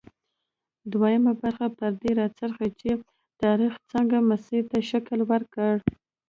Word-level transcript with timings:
دویمه 0.91 1.33
برخه 1.41 1.67
پر 1.77 1.91
دې 2.01 2.11
راڅرخي 2.19 2.69
چې 2.79 2.89
تاریخ 3.41 3.73
څنګه 3.91 4.17
مسیر 4.29 4.63
ته 4.71 4.79
شکل 4.91 5.19
ورکړ. 5.31 5.73